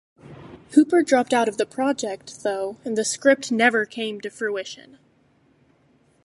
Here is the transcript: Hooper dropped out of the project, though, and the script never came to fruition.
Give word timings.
Hooper 0.73 1.03
dropped 1.03 1.31
out 1.31 1.47
of 1.47 1.57
the 1.57 1.65
project, 1.67 2.41
though, 2.41 2.75
and 2.83 2.97
the 2.97 3.05
script 3.05 3.51
never 3.51 3.85
came 3.85 4.19
to 4.21 4.31
fruition. 4.31 4.97